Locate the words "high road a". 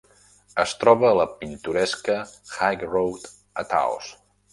2.53-3.67